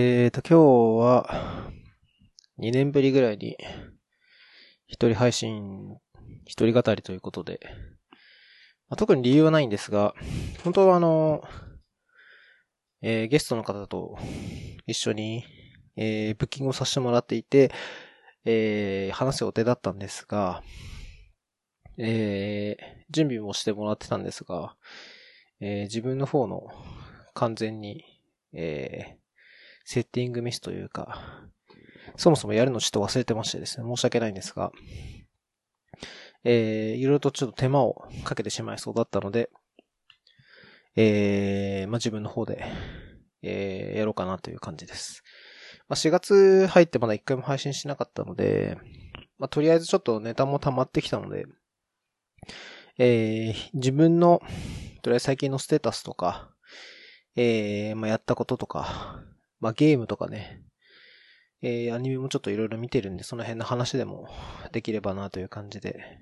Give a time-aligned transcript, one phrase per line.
[0.00, 1.72] えーと、今日は、
[2.60, 3.56] 2年ぶりぐらいに、
[4.86, 5.98] 一人配信、
[6.44, 7.58] 一人語りということで、
[8.88, 10.14] まあ、特に理由はないんですが、
[10.62, 11.42] 本当はあの、
[13.02, 14.16] えー、ゲストの方と
[14.86, 15.44] 一緒に、
[15.96, 17.72] えー、ブッキングをさせてもらっていて、
[18.44, 20.62] えー、話す予定だったんですが、
[21.96, 24.76] えー、準備もしてもらってたんですが、
[25.58, 26.68] えー、自分の方の
[27.34, 28.04] 完全に、
[28.52, 29.27] えー、
[29.90, 31.48] セッティングミスというか、
[32.18, 34.70] そもそもやるのちょっと忘れてましてですね、申し訳ないんですが、
[36.44, 39.48] えー、いろいろとちょっと手間をかけてしまいそうだったので、
[40.94, 42.66] えー、まあ、自分の方で、
[43.40, 45.22] えー、やろうかなという感じです。
[45.88, 48.76] まあ、4月入ってまだ1回も配信しなかったので、
[49.38, 51.46] まあ、とりあえずちょっとネタも溜まってきたので、
[52.98, 54.42] えー、自分の、
[55.00, 56.50] とりあえず最近のステータスとか、
[57.36, 59.24] えー、まあ、やったこととか、
[59.60, 60.62] まあ、ゲームとかね、
[61.62, 64.28] えー、アニメもちょっといろいろ見てるんで、その辺の話でも
[64.72, 66.20] できればなという感じで、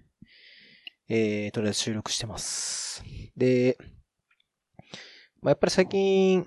[1.08, 3.04] えー、とりあえず収録してます。
[3.36, 3.76] で、
[5.42, 6.46] まあ、やっぱり最近、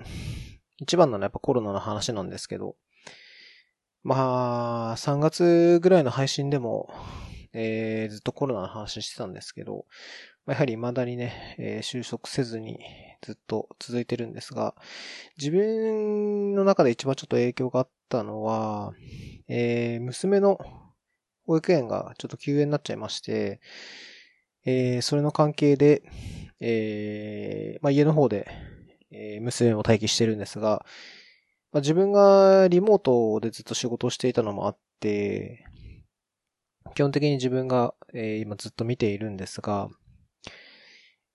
[0.78, 2.76] 一番なのはやっぱコロナの話なんですけど、
[4.04, 6.90] まあ、3月ぐらいの配信でも、
[7.54, 9.86] えー、ずっとコロナの話してたんですけど、
[10.46, 12.80] まやはり未だにね、えー、収束せずに
[13.22, 14.76] ずっと続いてるんですが、
[15.38, 18.94] 自分の中で一番ちょっと影響があったのは、
[19.48, 20.60] えー、娘の
[21.46, 23.60] 保育園がちょっと休園になっちゃいまして、
[24.66, 26.04] えー、それの関係で、
[26.60, 28.48] えー、まあ、家の方で、
[29.12, 30.86] えー、娘を待機してるんですが、
[31.72, 35.66] まあ、自分がリモートでずっと仕事をしていたのもあって、
[36.96, 39.90] 基本的に自分が、えー、今ずっと見ているんですが、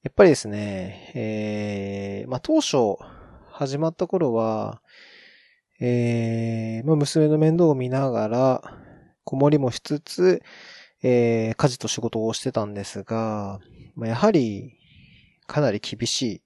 [0.05, 2.98] やっぱりですね、えー、まあ、当初、
[3.50, 4.83] 始まった頃は、
[5.80, 8.62] えー、まあ、娘の面倒を見ながら、
[9.25, 10.42] 子守もしつつ、
[11.02, 13.60] えー、家事と仕事をしてたんですが、
[13.97, 14.75] まあ、やはり、
[15.47, 16.42] かなり厳しい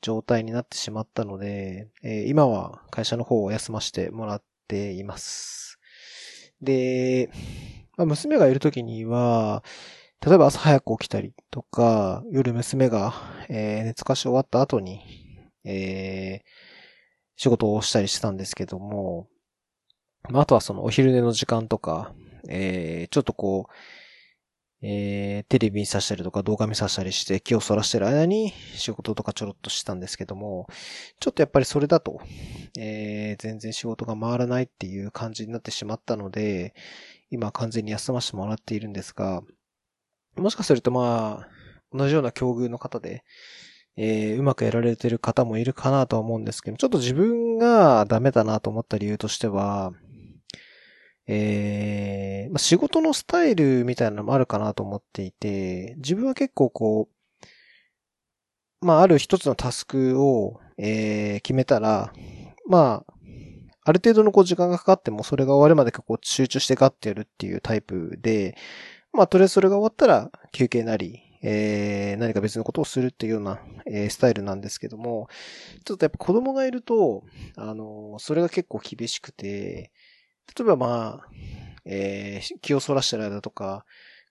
[0.00, 5.78] 状態になってしまったので、えー、今は会社の方を休ませてもらっています。
[6.62, 7.28] で、
[7.98, 9.62] まあ、娘がいるときには、
[10.20, 13.14] 例えば朝早く起きたりとか、夜娘が、
[13.48, 15.00] えー、熱かし終わった後に、
[15.64, 16.48] えー、
[17.36, 19.28] 仕事をしたりしてたんですけども、
[20.30, 22.12] まあ、あとはそのお昼寝の時間とか、
[22.48, 23.72] えー、ちょっとこう、
[24.86, 30.66] えー、テレビ見させたりとか動画見させたりして気をそらしてる間に仕事とかちょろっとしたんですけども、
[31.20, 32.20] ちょっとやっぱりそれだと、
[32.78, 36.74] えー、全然仕事が回らないっていう感じになってしまったので、
[37.30, 39.42] 今完全に休ませてもらっているんですが、
[40.36, 41.48] もしかするとまあ、
[41.92, 43.24] 同じような境遇の方で、
[43.96, 49.92] えー、うまくやられてる方もいるかなとは思うんですけど、ちょっと自分がダメだなと思った理由としては、
[51.26, 57.08] えー、まあ、仕事のスタイルみたいなのもあるかなと思っていて、自分は結構こ
[58.82, 62.12] う、まあ、ある一つのタスクを、えー、決めたら、
[62.68, 63.14] まあ、
[63.86, 68.56] ある程度のこう時間がかかってもそれが終わるまでこう集中してガッてやるっていうタイプで、
[69.14, 75.28] まあ、とりあえずそれが終わったら休憩なり、えー、何か別のことをするっていうような、えー、スタイルなんですけども、
[75.84, 77.22] ちょっとやっぱ子供がいると、
[77.56, 79.92] あのー、それが結構厳しくて、
[80.58, 81.28] 例えばまあ、
[81.84, 83.84] えー、気をそらしてる間とか、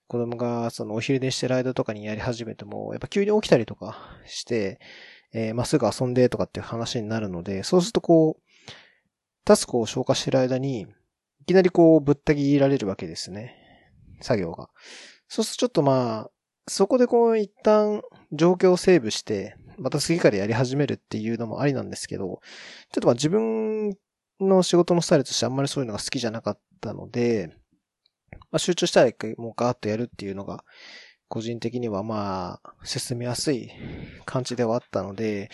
[0.06, 3.96] 子供がそのお昼寝してる間とかにやり始めても、やっぱ急に起きたりとか
[4.26, 4.80] して、
[5.32, 8.72] えー、まあ、すぐ遊んでとかっていう話になるので、そうするとこう、
[9.44, 10.86] タスクを消化してる間に、
[11.40, 13.63] いきなりこう、ぶった切られるわけですね。
[14.20, 14.68] 作業が。
[15.28, 16.30] そうするとちょっとまあ、
[16.66, 18.02] そこでこう一旦
[18.32, 22.36] 状況をセーブして、また次からやり始めるっていうのもありなんですけど、ちょ
[22.98, 23.96] っとまあ自分
[24.40, 27.56] の仕事のスタイルとしてあんまりそういうのが好きじゃなかったので、
[28.50, 30.64] まあ、集中したら一回もうガーッとやるっていうのが、
[31.28, 33.70] 個人的にはまあ、進みやすい
[34.24, 35.50] 感じではあったので、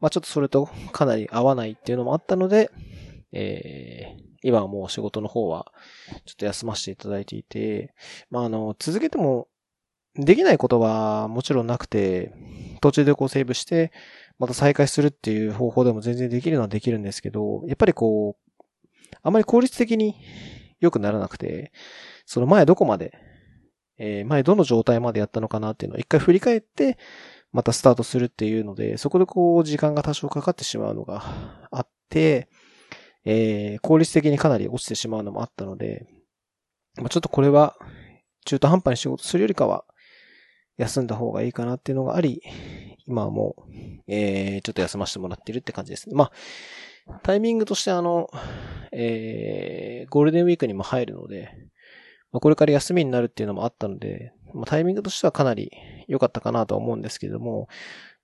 [0.00, 2.70] まあちょっとそれとかなり合わないっていうのもあったので、
[3.34, 5.72] えー、今はもう仕事の方は、
[6.24, 7.92] ちょっと休ませていただいていて、
[8.30, 9.48] まあ、あの、続けても、
[10.16, 12.32] できないことはもちろんなくて、
[12.80, 13.90] 途中でこうセーブして、
[14.38, 18.60] また再開するっていう方法でも全然できるのはできるんですけど、やっぱりこう、
[19.22, 20.14] あまり効率的に
[20.80, 21.72] 良くならなくて、
[22.26, 23.12] その前どこまで、
[23.98, 26.96] えー、前どの状態までやったのかなっていうのを一回振り返って、
[27.52, 32.48] またスタートするっていうので、そこでこう時間が多少かかってしまうのがあって、
[33.24, 36.06] えー、効率的にかなり落ちてしまうのもあったので、
[36.96, 37.76] まあ、ちょっとこれは
[38.44, 39.84] 中途半端に仕事するよりかは
[40.76, 42.42] 休んだ方がいいかなっていうのがあり、
[43.06, 43.62] 今はもう、
[44.08, 46.14] えー、ちょっと休ませてもらってるって感じですね。
[46.14, 46.30] ま
[47.06, 48.28] あ、タイミングとしてあの、
[48.92, 51.50] えー、ゴールデンウィークにも入るので、
[52.32, 55.70] まあ、これから休みになるっていうのもあったので、まあ、タイミングとしてはかなり
[56.08, 57.68] 良かったかなとは思うんですけれども、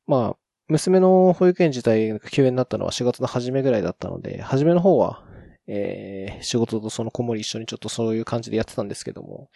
[0.06, 0.37] まあ、
[0.70, 5.25] 娘の保育園自体が休園になったのは4月の初めぐらいだったので、初めの方は、
[5.67, 9.50] えー、仕事とその子守一緒にちょっとそういう感じでやってたんですけども、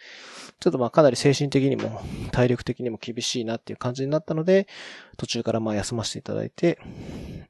[0.59, 2.01] ちょっとまあかなり精神的にも
[2.31, 4.67] 体力的にも厳しいなっていう感じになったので、
[5.17, 6.79] 途中からまあ休ませていただいて、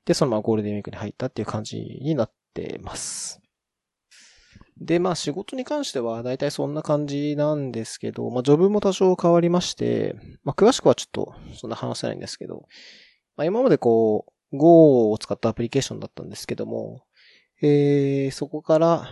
[0.06, 3.42] で、そのままゴールデンウィークに入ったっていう感じになってます。
[4.80, 12.66] で、まあ仕事に関しては大体そんな感じなんですけど、まあジョブも多少変わりまして、まあ詳しくはちょっとそんな話せないんですけど、
[13.38, 17.04] まあ、今までこう、Go を使ったアプリケーションだったんですけども、
[17.62, 19.10] えー、そこから、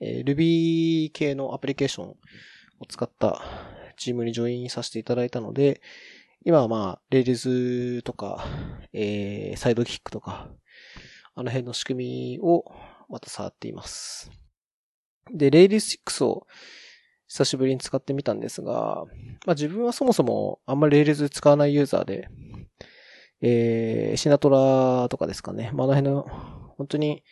[0.00, 2.16] えー、Ruby 系のアプリケーションを
[2.88, 3.40] 使った
[3.96, 5.80] チームにジョインさせていただいたので、
[6.44, 8.44] 今はまあ、Rails とか、
[8.92, 10.50] えー、サイドキックとか、
[11.34, 12.64] あの辺の仕組みを
[13.08, 14.30] また触っています。
[15.32, 16.46] で、Rails 6を
[17.28, 19.04] 久しぶりに使ってみたんですが、
[19.46, 22.28] まあ自分はそもそもあんまり Rails 使わないユーザーで、
[23.40, 25.70] えー、シナトラとかですかね。
[25.72, 26.22] まあ、あの辺の、
[26.76, 27.22] 本当に、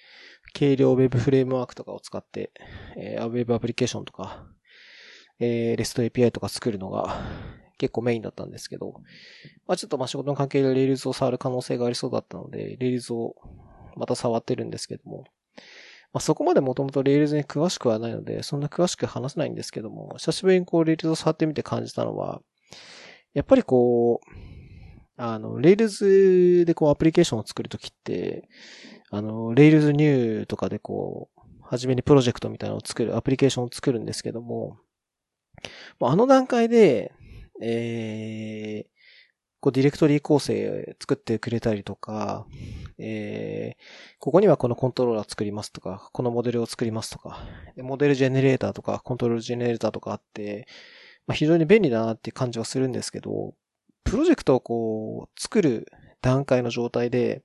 [0.54, 2.52] 軽量 Web フレームワークとかを使って、
[2.96, 4.46] えー、Web アプリケーションとか、
[5.40, 7.20] えー、REST API とか作るのが
[7.78, 9.00] 結構メインだったんですけど、
[9.66, 13.34] まあ、ちょっとま、仕事の関係で Rails を触る可能性がありそうだったので、Rails を
[13.96, 15.24] また触ってるんですけども、
[16.12, 22.40] まあ、そこまでもともと Rails に詳しくはないので、そんな詳しく話せないんですけども、久しぶりにこう Rails を触ってみて感じたのは、
[23.34, 24.61] やっぱりこう、
[25.16, 28.48] あの、Rails でこうアプリケーションを作るときって、
[29.10, 34.78] あの、Rails New とかでこう、はじめにプロジェクトみたいなのを作る、アプリケーションを作るんですけども、
[36.00, 37.12] あの段階で、
[37.62, 38.92] えー、
[39.60, 42.46] こうディレクトリー構成作ってくれたりとか、
[42.98, 43.82] えー、
[44.18, 47.38] ここにはこのコントローラー作りますとか、このモデルを作りますとか、
[47.76, 50.66] モデルジェネレーターとか、コントロールジェネレーターとかあって、
[51.26, 53.54] まあ、非常に便利だなっていう感じはするんですけど、
[54.04, 55.86] プロジェクトをこう、作る
[56.20, 57.42] 段階の状態で、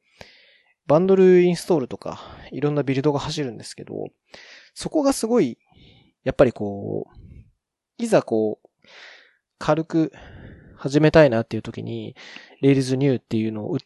[0.87, 2.19] バンドルインストールとか、
[2.51, 4.07] いろんなビルドが走るんですけど、
[4.73, 5.57] そこがすごい、
[6.23, 7.17] やっぱりこう、
[7.97, 8.87] いざこう、
[9.59, 10.11] 軽く
[10.77, 12.15] 始めたいなっていう時に、
[12.61, 13.79] Rails New っていうのを打っ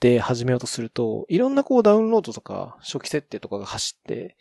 [0.00, 4.36] て始めようとすると、いろんなこうダウンロードとか、初期設定とかが走って、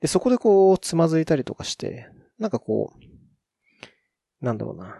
[0.00, 2.08] で、そこでこう、つまずいたりとかして、
[2.38, 4.96] なんかこう、なんだろうな。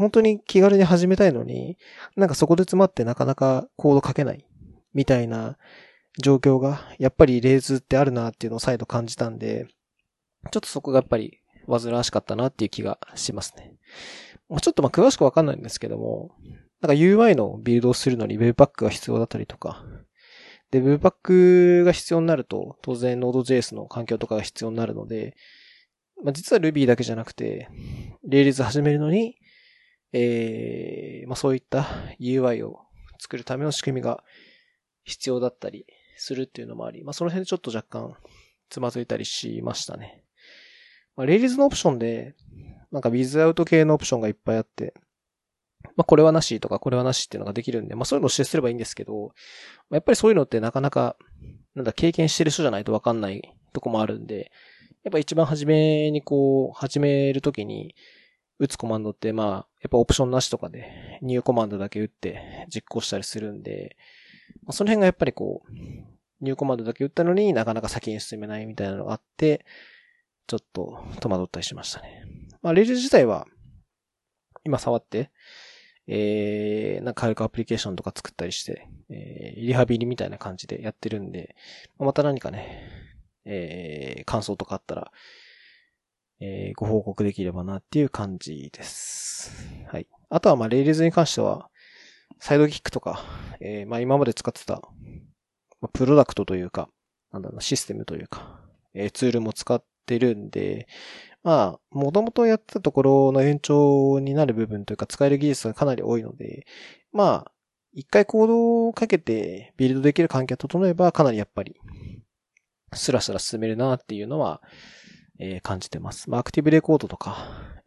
[0.00, 1.76] 本当に気軽に始めたいのに、
[2.16, 4.46] なんかそこで詰まってなかなかコード書けない、
[4.94, 5.58] みたいな
[6.18, 9.66] 状況が、やっぱりレーズってあるなっていうのを再度感じたんで、
[10.50, 13.74] ちょっとそこがやっぱり煩わしかったなっていう気がしますね。
[14.62, 16.30] ちょっとまあ詳しくわかんないんですけども、
[16.80, 19.84] なんか UI のビルドをするのに Webpack が必要だったりとか、
[20.70, 25.36] で、Webpack が必要になると、当然 Node.js の環境とかが必要になるので、
[26.24, 27.68] まあ、実は Ruby だけじゃなくて、
[28.26, 29.36] Rails 始めるのに、
[30.12, 31.86] えー、まあそういった
[32.20, 32.80] UI を
[33.18, 34.22] 作るための仕組みが
[35.04, 35.86] 必要だったり
[36.16, 38.14] するっていうのもあり、まあその辺でちょっと若干
[38.68, 40.24] つまずいたりしましたね。
[41.16, 42.34] まあ、レイリズのオプションで、
[42.90, 44.94] なんか Without 系のオプションがいっぱいあって、
[45.96, 49.32] まあこれはなしとかこれはなしっていうのができるんで、まあそういうのを指定すればいいんですけど、
[49.90, 51.16] やっぱりそういうのってなかなか、
[51.74, 54.50] なんだ、経験してる人じゃないとわかんないとこもあるんで、
[55.02, 57.94] やっぱ一番初めにこう、始めるときに、
[58.58, 63.96] 打つコマンドって、まあ、やっぱオプションなしとかで、ニューコマンドだけ打って実行したりするんで、
[64.64, 65.72] まあ、その辺がやっぱりこう、
[66.40, 69.64] ニューコマンドだけ打ったのになかなか先に進めないみたいなのがあって、
[70.46, 72.24] ちょっと戸惑ったりしましたね。
[72.62, 73.46] まあ、レール自体は、
[74.64, 75.30] 今触って、
[76.06, 81.54] えー、なんか軽くアプリケーションとか作ったりして、えー、リハビリみたいな感じでやってるんで、
[81.98, 82.82] また何かね、
[83.44, 85.12] えー、感想とかあったら、
[86.40, 89.52] えー、ご報告できればなっていう感じです。
[89.86, 90.06] はい。
[90.30, 91.68] あとは、ま、レイリズに関しては、
[92.38, 93.22] サイドキックとか、
[93.60, 94.80] えー、ま、今まで使ってた、
[95.80, 96.88] ま、プロダクトというか、
[97.30, 98.60] なんだろう、システムというか、
[98.94, 100.88] えー、ツールも使ってるんで、
[101.42, 106.66] まあ、もともとやってたところの延長になる部分というか、使える技術がかなり多いので、
[107.12, 107.52] まあ、
[107.92, 111.76] 一回コードをかけてビルドできる環境が整えば、かなりやっぱり、
[112.94, 114.62] スラスラ進めるなっていうのは、
[115.40, 116.28] えー、感じてます。
[116.28, 117.36] まあ、アクティブレコードとか、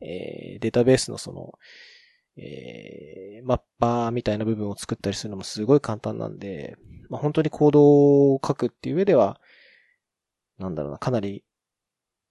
[0.01, 1.53] えー、データベースのその、
[2.35, 6.75] えー、マッパーみたいな部分を作ったりするのもすごい簡単なんで、
[7.09, 7.83] まあ、本当にコード
[8.33, 9.39] を書くっていう上では、
[10.57, 11.43] なんだろうな、かなり、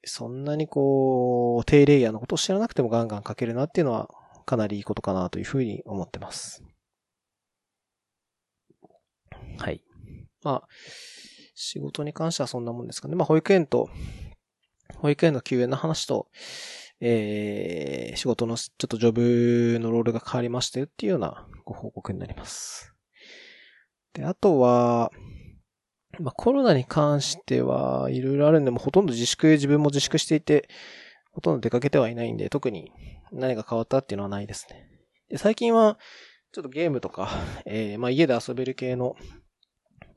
[0.05, 4.11] そんなにこう、低レイヤーのことを知らなくてもガンガン書けるなっていうのは、
[4.45, 6.64] かなりいいことかなというふうに思ってます。
[9.59, 9.85] はい。
[10.43, 10.69] まあ、
[11.55, 13.14] 仕事に関してはそんなもんですかね。
[13.14, 13.88] まあ、保育園と、
[15.02, 16.28] 保育園の休園の話と、
[17.00, 22.94] えー、仕事のちょっとジョブのロールが変わりましたよっていうようなご報告になります。
[24.12, 25.11] で、あとは、
[26.21, 30.68] まあ、コロナに関してはいろいろあるんで、もほとんど自粛、自分も自粛していて、
[31.32, 32.92] ほとんど出かけてはいないんで、特に
[33.32, 34.87] 何が変わったっていうのはないですね。
[35.28, 35.99] で最近は、
[36.52, 37.28] ちょっとゲームとか、
[37.64, 39.16] えー、まあ、家で遊べる系の、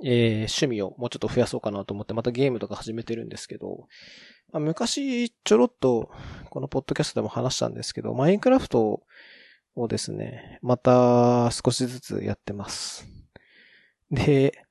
[0.04, 3.88] えー、趣味をもうちょっと増やそうかなと思って、またゲームとか始めてるんですけど、
[4.52, 6.12] まあ、昔、ちょろっと、
[6.50, 9.04] このポッドキャストでも話したんですけど、マインクラフト
[9.76, 13.08] をですね、また少しずつやってます。
[14.12, 14.66] で、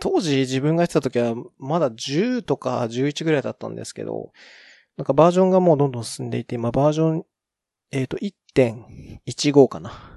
[0.00, 4.32] 当時自分がやってた時はまだ10とか11ぐらいだったんですけど、
[4.96, 7.24] なんかバージョンがもうどんどん進んでいて、今バージョン、
[7.90, 10.11] えっ、ー、と1.15かな。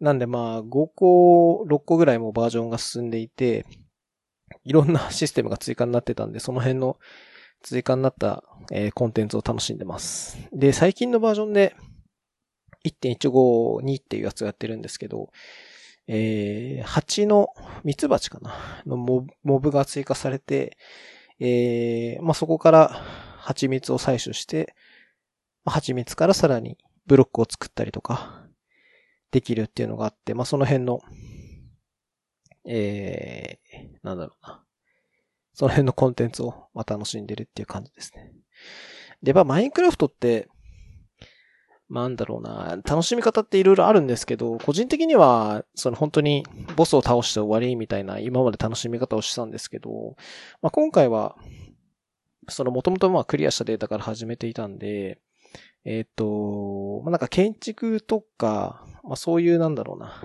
[0.00, 3.66] なんでまあ5個、6個ぐらいもバージョンが進んでいて、
[4.64, 6.98] いろんなシステムが追加になってたんで、その辺の
[7.62, 10.38] 追加になった、えー、コンテンツを楽しんでます。
[10.52, 11.74] で、最近のバージョンで
[12.84, 15.30] 1.152っていうやつをやってるんですけど、
[16.08, 17.48] えー、蜂の、
[17.82, 18.82] ミツバチかな？
[18.86, 19.26] のモ
[19.58, 20.76] ブが追加されて、
[21.40, 22.88] えー、まあ、そこから
[23.38, 24.74] 蜂蜜を採取して、
[25.64, 28.45] 蜂蜜からさらにブロックを作ったりとか、
[29.36, 31.00] できるっていうのがあって、まあ、その辺の、
[32.66, 34.64] えー、なんだろうな。
[35.52, 38.32] その辺のコンテンツを、ま、楽しんでるっていう感じですね。
[39.22, 40.48] で、まあ、マインクラフトって、
[41.90, 50.16] なんだろうな、楽しみ方っていろいろあるんですけど、個人的には、その本当にボスを倒して終わりみたいな今まで楽しみ方をしたんですけど、
[50.62, 51.36] まあ、今回は、
[52.48, 55.20] その元々まあクリアしたデータから始めていたんで、
[55.84, 60.22] えっ、ー、と、まあ、なんか建築とか、まあ、そういうなんだろうな、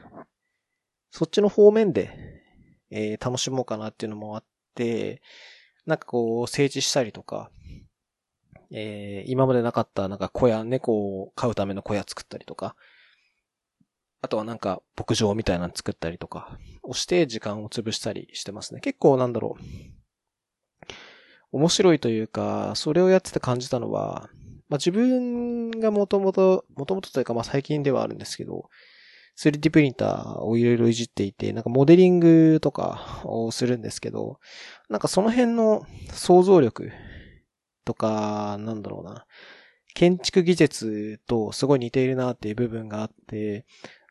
[1.12, 2.42] そっちの方面で、
[2.90, 4.46] えー、楽しもうかなっていうのもあっ
[4.76, 5.22] て、
[5.86, 7.52] なんかこう、整地したりとか、
[8.72, 12.76] えー、今までなかったなんか小屋、猫を飼うための小屋作ったりとか、
[14.22, 18.80] あとはなんか牧場みたいなの作ったりとかをして時間を潰したりしてますね。
[18.80, 19.64] 結構なんだろう。
[21.52, 24.30] 面白いというか、それをやってて感じたのは、
[24.72, 28.70] まあ、自分がもともと、もともとというかまあ最近ではあるんですけど、
[29.38, 34.40] 3D プリンターをいろいろいじっていて、なんかモデリングとかをするんですけど、
[34.90, 36.90] なんかその辺の想像力
[37.84, 39.26] とか、なんだろうな。
[39.94, 43.66] 建築技術とすごい似ているなっていう部分があって、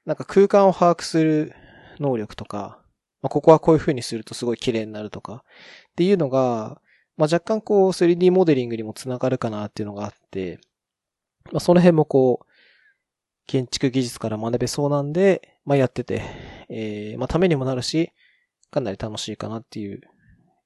[0.05, 1.55] なんか空間を把握する
[2.01, 2.83] 能力とか、
[3.23, 5.43] まあ、ここはこういう風にするとすごい綺麗になるとか、
[5.93, 6.83] っていうのが、
[7.21, 10.59] まあ、若干こう 3D モデリングにもつながるかなっていうのがあって、
[11.53, 12.47] まあ、その辺もこう、
[13.47, 16.23] 建築技術から学べそうなんで、まあ、やってて、
[16.71, 18.11] えー、まあ、ためにもなるし、
[18.71, 20.01] かなり楽しいかなっていう、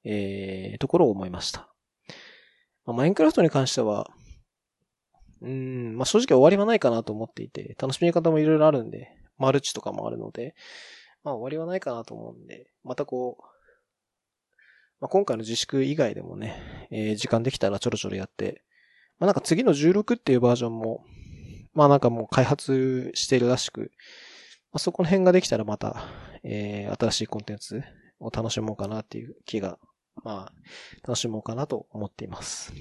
[0.05, 1.67] えー、ところを思いました。
[2.85, 4.09] まあ、マインクラフトに関しては、
[5.41, 10.55] うん、まあ、正直終わりはないかなと思っていて、楽しみ方もいろいろあるんで、マルチとかもあるので、
[11.25, 13.54] まあ終わりはないかなと思うんで、またこう、
[14.99, 18.63] まあ、今回の自粛以外でもね、えー、時間できたらちょろちょろやって、
[19.19, 21.03] まあなんか次の16っていうバージョンも、
[21.73, 23.91] まあなんかもう開発しているらしく、
[24.71, 26.03] まあ、そこの辺ができたらまた、
[26.43, 27.81] えー、新しいコンテンツ
[28.19, 29.77] を楽しもうかなっていう気が
[30.23, 30.53] まあ、
[31.07, 32.73] 楽しもうかなと思っています。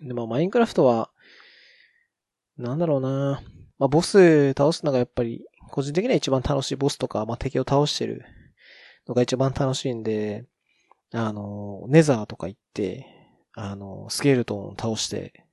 [0.00, 1.10] で、まあ、マインクラフトは、
[2.56, 3.42] なんだろうな
[3.78, 8.24] まあ、ボス倒すのがやっぱり、個人的には一番楽しいボスとか、まあ、敵を倒してる
[9.06, 10.46] のが一番楽しいんで、
[11.18, 13.06] あの、ネザーとか行って、
[13.54, 15.44] あの、スケルトンを倒して、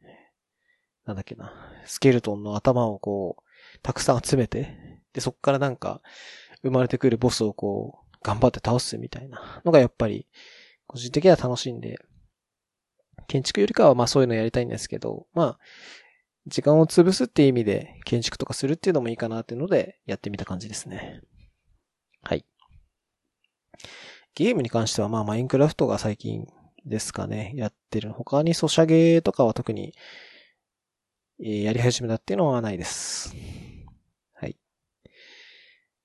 [1.05, 1.53] なんだっけな、
[1.85, 6.01] スケルトンの頭をこう、たくさん集めて、で、そっからなんか、
[6.63, 10.27] 生まれてくるボスをこう、頑張って倒すみたいなのがやっぱり、
[10.87, 11.97] 個人的には楽しいんで、
[13.27, 15.59] 建築よりかはまあそういうのやりたいんですけど、まあ、
[16.47, 21.21] 時間を潰すっていう意味で建築とかするっていうのもいいかなっていうのでやってみた感じですね。
[22.21, 22.45] はい。
[24.35, 26.47] ゲームに関してはまあマインクラフトが最近
[26.85, 28.11] ですかね、やってる。
[28.11, 29.93] 他にソシャゲとかは特に、
[31.43, 33.35] えやり始めたっていうのはないです。
[34.33, 34.57] はい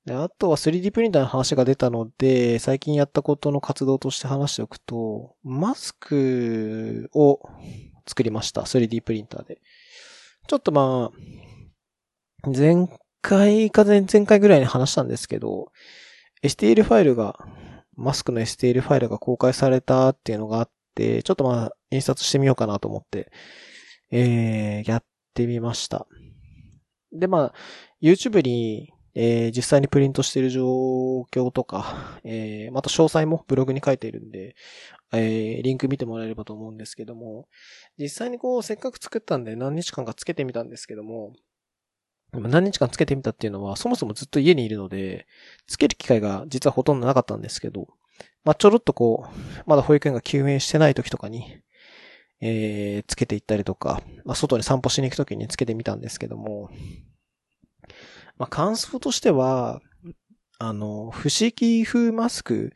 [0.05, 7.41] で、あとは 3D プリンターの話が出たので、最近やったことの活動として話しておくと、マスクを
[8.07, 8.63] 作りました。
[8.63, 9.61] 3D プリンターで。
[10.47, 12.89] ちょっとまあ、前
[13.21, 15.73] 回か前々回ぐらいに話したんですけど、
[16.43, 17.39] STL ファイルが、
[17.99, 23.31] マスクの STL ファイルが公開されたっていうのがあって、ちょっとまあ、印刷してみようかなと思って、
[24.11, 26.07] えー、やってみました。
[27.13, 27.55] でまあ、
[28.01, 30.63] YouTube にえー、実際にプリントしている状
[31.33, 34.55] 況とか、えー、また詳細もブログに書いているんで、
[35.13, 37.49] えー、リンク見てもらえればと思うんですけども、
[37.99, 41.33] 実際にこう、せっかく作ったんで何日間かつけてみたんですけども、
[42.33, 45.27] 何日間つけてみたっていうのは、そもそもずっと家にいるので、
[45.67, 47.89] つける機会が実はほとんどなかったんですけど、
[48.45, 51.59] まあ、ちょろっとこう、まだ保育園が休園してない時とかに、
[52.41, 56.71] えー、つけていったりとか、まあ、外に散歩しに行く時につけてみたんですけども、
[58.37, 59.81] まあ、感想としては、
[60.59, 62.73] あの、不思議風マスク、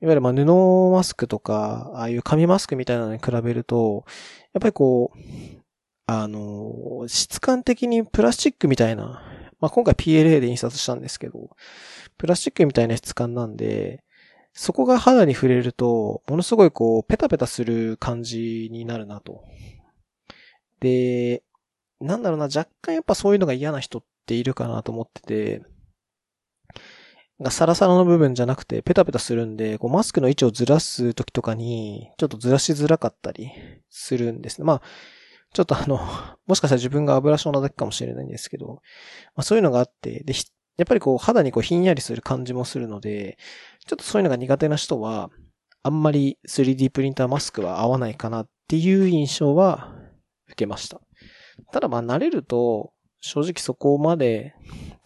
[0.00, 4.04] いわゆるま布マスクとか、ああいう紙マスクみたいなのに比べると、
[4.52, 5.18] やっぱりこう、
[6.06, 9.22] あの、質感的にプラスチックみたいな、
[9.60, 11.56] まあ、今回 PLA で印刷したんですけど、
[12.18, 14.04] プラスチックみたいな質感なんで、
[14.52, 19.44] そこが肌に触れると、ものすごいこう、ペタペタする感じになるなと。
[20.80, 21.42] で、
[22.00, 25.62] なんだろうな、若干やっぱそういうのが嫌な人っているかなと思ってて、
[27.40, 33.50] がサラサラの部分じゃなくてペタペタするんで、こうマスクの位置をずらす時とかに、ちょっとずらしづらかったり
[33.90, 34.64] するんですね。
[34.64, 34.82] まあ、
[35.54, 35.96] ちょっとあの、
[36.46, 38.82] もしかしたら自分が油症なだけかもしれないんですけど、
[39.34, 40.34] まあそういうのがあって、で、
[40.76, 43.38] やっぱりこう肌にこうひんやりする感じもするので、
[43.86, 45.30] ちょっとそういうのが苦手な人は、
[45.82, 49.94] あんまり 3D プリンターマスクは合わないかなっていう印象は
[50.48, 51.00] 受けました。
[51.72, 54.54] ただまあ慣れると、正直そこまで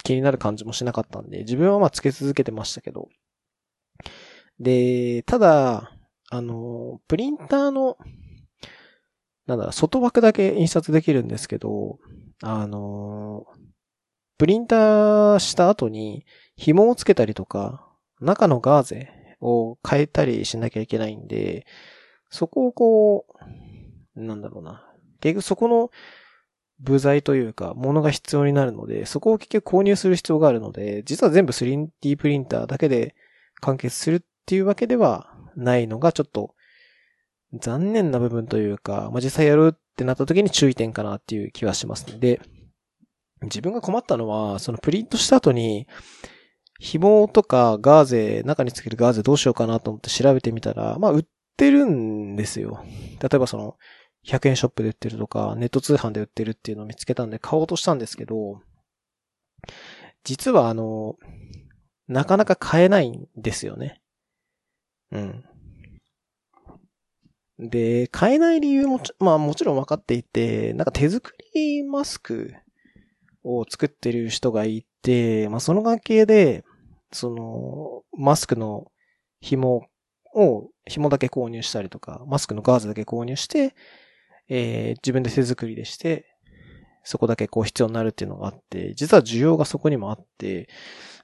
[0.03, 3.07] 気になる感じもしなかったんで、自分はまあつけ続けてましたけど。
[4.59, 5.91] で、ただ、
[6.31, 7.97] あの、プリンターの、
[9.49, 11.97] なんだ、外枠だけ印刷できるんですけど、
[12.43, 13.47] あの、
[14.37, 16.23] プリンターした後に
[16.55, 17.89] 紐をつけたりとか、
[18.21, 19.09] 中のガーゼ
[19.41, 21.65] を変えたりしなきゃいけないんで、
[22.29, 23.25] そこをこ
[24.15, 24.85] う、なんだろうな。
[25.19, 25.89] 結局そこの
[26.79, 33.15] 部材というか、ものが必要になるので、そこを結局購入する必要があるので、実は全部 3D プリンターだけで
[33.61, 36.53] 完結するっていうわけではないのがちょっと
[37.53, 42.41] 残念な部分というか、まあ、実際やるってなった時に注意点かなっていう気はしますので、
[43.43, 45.87] 自分が困ったのは、そのプリントした後に、
[46.79, 51.25] 紐とかガーゼ、中につけるガーゼどうしようかなと思って調べてみたら、まあ売っ
[51.57, 52.83] てるんですよ。
[53.21, 53.77] 例えばその、
[54.25, 58.61] 100円ショップで売ってるとか、ネット通販で売ってるっていうのを見つけたんで買おうとしたんですけど、
[60.23, 61.15] 実はあの、
[62.07, 64.01] なかなか買えないんですよね。
[65.11, 65.43] うん。
[67.59, 72.53] で、買えない理由も、まあもちろん分かっていて、なんか手作りマスク
[73.43, 76.63] を作ってる人がいて、まあその関係で、
[77.11, 78.91] その、マスクの
[79.41, 79.87] 紐
[80.33, 83.75] を、紐だけ購入したりとか、マスクのガーゼだけ購入して、
[84.47, 86.25] えー、自分で手作りでして、
[87.03, 90.69] そこだけこう必要になるっていうのがあって、実は需要がそこにもあって、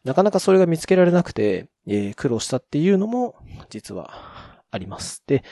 [0.03, 3.35] なかなかそれが見つけられなくて、えー、苦労したっていうのも
[3.69, 5.23] 実はあります。
[5.27, 5.43] で、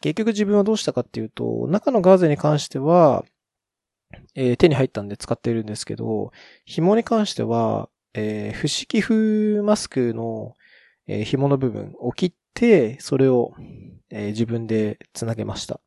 [0.00, 3.24] 結局自分はどうしたかっていうと、中のガーゼに関しては、
[4.34, 6.32] えー、手に入ったんで使ってるんですけど、
[6.64, 10.54] 紐に関しては、えー、不思議風マスクの、
[11.06, 13.52] えー、紐の部分を切って、それを、
[14.10, 15.80] えー、自分で繋げました。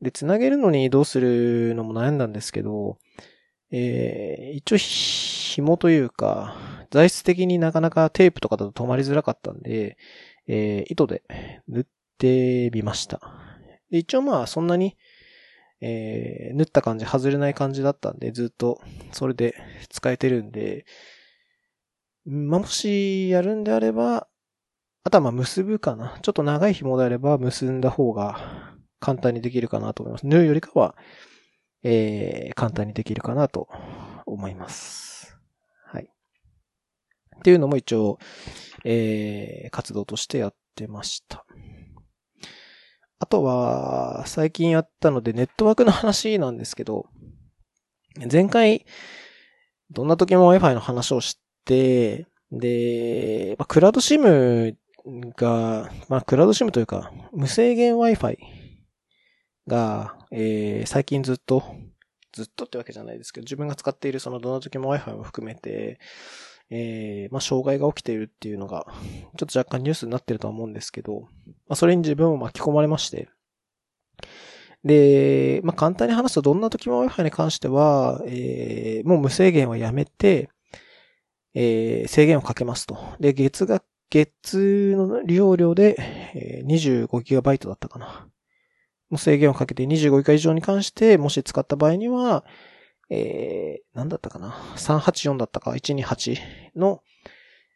[0.00, 2.98] で、繋げるのにどうするのも悩んだんですけど、
[3.70, 6.56] えー、一応紐というか、
[6.90, 9.96] 材質的になかなかテープとかだと止まりづらかったんで、
[10.46, 11.22] えー、糸で
[11.68, 11.84] 塗っ
[12.20, 13.20] てみました。
[13.90, 14.96] で一応まあそんなに、
[15.80, 18.80] えー、縫った感じ、外れない感じだったんで、ずっと
[19.12, 19.54] それで
[19.88, 20.84] 使えてるんで、
[22.26, 24.28] まあ、もしやるんであれば、
[25.02, 26.18] あとはまあ結ぶかな。
[26.20, 30.26] ちょっと長い紐であれば結んだ方が簡単にできるかなと思います。
[30.26, 30.94] 縫うよりかは、
[31.82, 33.68] えー、簡単にできるかなと
[34.26, 35.38] 思います。
[35.86, 36.04] はい。
[36.04, 38.18] っていうのも一応、
[38.84, 41.46] えー、活動としてやってました。
[43.20, 47.06] あとは、最近やったので、ネットワークの話なんですけど、
[48.32, 48.86] 前回、
[49.90, 54.78] どんな時も Wi-Fi の話をして、で、まあ、クラウドシム
[55.36, 58.38] が、まあ、クラウドシムというか、無制限 Wi-Fi
[59.66, 61.62] が、えー、最近ずっと、
[62.32, 66.00] ずっとってわけじゃないですけど、自分が使っているそのどんな時も Wi-Fi も含めて、
[66.70, 68.86] えー、まあ、障害が起きているっていうのが、
[69.36, 71.26] ちょっと若干ニュースになってるとは思うんですけど、ま
[71.70, 73.28] あ、それに自分も巻き込まれまして、
[74.84, 80.48] で、まあ、簡単に話すとどんな時も Wi-Fi に関しては、えー、もう無制限はやめて、
[81.54, 82.98] えー、制限をかけますと。
[83.18, 85.96] で、月額、月の利用量で、
[86.34, 88.28] えー、25GB だったかな。
[89.08, 92.44] もう制限をかけて25以下以上に関して、もし使った場合には、
[93.10, 96.38] えー、なんだったかな ?384 だったか ?128
[96.76, 97.02] の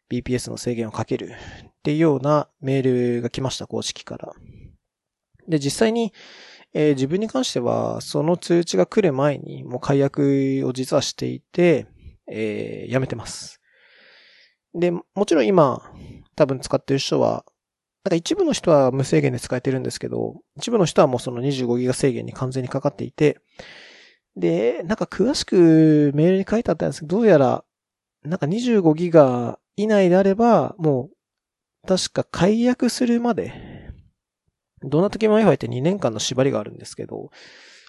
[0.09, 1.33] BPS の制限をかける
[1.67, 4.33] っていうようなメールが来ました、公式から。
[5.47, 6.13] で、実際に、
[6.73, 11.87] えー、自分に関しては、その通知が来る前にもう解約を実はしていて、
[12.27, 13.61] えー、やめてます。
[14.73, 15.81] で、もちろん今、
[16.35, 17.45] 多分使ってる人は、
[18.03, 23.39] なんか一部の人は無制限で使えてるんですけど、一部の人はもうその25ギガ制限に完全にかかっていて、
[24.35, 27.63] で、なんか詳しくメールに書いてあったんですけど、どうやら、
[28.23, 31.09] なんか25ギガ以内であれば、も
[31.83, 33.53] う、確か解約するまで、
[34.81, 37.29] どんな時も Wi-Fi って2年間の縛りがあるんですけど、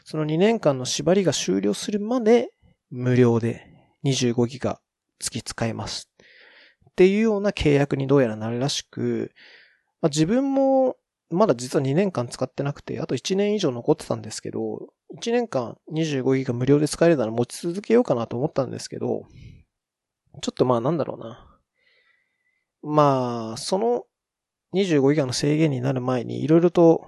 [0.05, 2.51] その2年間の縛りが終了するまで、
[2.91, 3.67] 無料で
[4.05, 4.81] 25ギガ
[5.19, 6.09] 月使えます。
[6.91, 9.33] っていうような契約にどうやらなるらしく、
[10.01, 10.97] まあ、自分も
[11.31, 19.27] まだ実は2年間使ってなくて、あと1年以上残ってたんですけど、1年間25ギガ無料で使えるなら持ち続けようかなと思ったんですけど、
[20.43, 21.47] ちょっとまあなんだろうな。
[22.83, 24.05] まあ、その
[24.75, 27.07] 25ギガの制限になる前にいろいろと、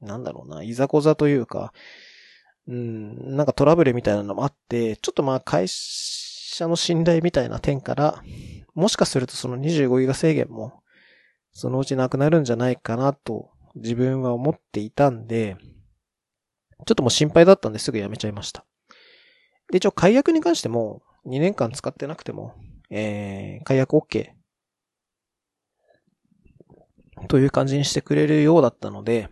[0.00, 1.72] なんだろうな、いざこざというか、
[2.68, 8.22] うん、なんかトラブルみたいなのもあって、ちょっとまあ会社の信頼みたいな点から、
[8.74, 10.82] もしかするとその25ギガ制限も、
[11.52, 15.56] そのうちなくなるんじゃないかなと自分は思っていたんで、
[16.86, 18.64] ちょっともう心配だったんですぐやめちゃいました。
[19.70, 22.54] で、一応解約に関しても2年間使ってなくても、
[22.90, 24.30] えー、解約 OK
[27.28, 29.28] という感じにしてくれるようだったので、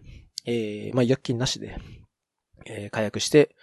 [0.46, 1.76] えー、まあ、違約金なしで、
[2.66, 3.54] えー、解約して、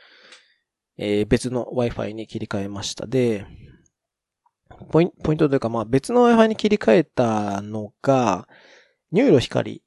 [0.97, 3.05] えー、別の Wi-Fi に切り替えました。
[3.05, 3.45] で、
[4.91, 8.47] ポインポイントというか、まあ、別の Wi-Fi に切り替えたのが、
[9.11, 9.83] NURO 光、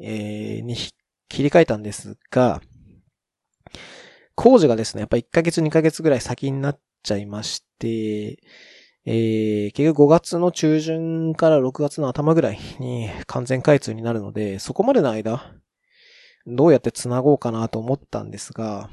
[0.00, 0.76] えー、に
[1.28, 2.60] 切り替えたんですが、
[4.38, 8.38] 工事がですね、やっぱ1ヶ月2ヶ月ぐらい先になっちゃいまして、
[9.04, 15.56] えー、結局5月の中旬から6月の頭ぐらいに完全開通になるので、そこまでの間、
[16.46, 18.90] どうやって繋ごうかなと思ったんですが、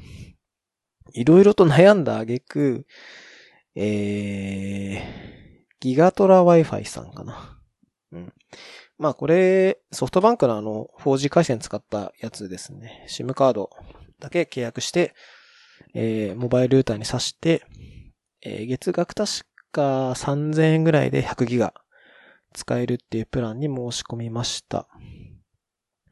[1.12, 2.84] いろいろと悩んだ挙句、
[3.76, 5.00] えー、
[5.78, 7.56] ギガトラ Wi-Fi さんかな。
[8.10, 8.32] うん。
[8.98, 13.06] まあこれ、ソフトバンクのあの 4G 回線使ったやつですね。
[13.08, 13.70] SIM カード
[14.18, 15.14] だけ契約して、
[15.94, 17.62] えー、モバイルルーターに挿して、
[18.42, 19.32] えー、月額確
[19.72, 21.74] か3000円ぐらいで100ギガ
[22.52, 24.88] 使えるっていうプランに申し込みました。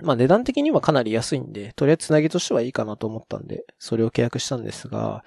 [0.02, 5.24] まあ値段的にはかなり安いんで、とりあえずつなぎとしてはいいかなと思ったんで、それを契約したんですが、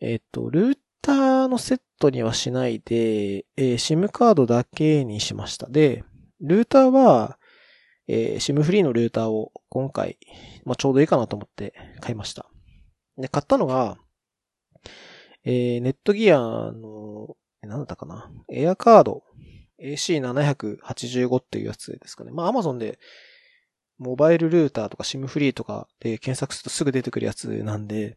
[0.00, 5.68] えっ、と、ルーターのセットにはしないで、えー、SIM カードだけにしました。
[5.68, 6.04] で、
[6.40, 7.38] ルーターは、
[8.06, 10.18] えー、SIM フリーのルーターを今回、
[10.64, 12.46] まあちょうどいいかなと思って買いました。
[13.18, 13.98] で、買ったのが、
[15.44, 18.30] えー、ネットギアの、なんだったかな？
[18.50, 19.24] エアカード
[19.82, 22.30] AC785 っていうやつですかね。
[22.32, 22.98] まあ、アマゾンで、
[23.98, 28.16] モバイルルーターとか SIM フリーとかで検索するとすぐ出てくるやつなんで、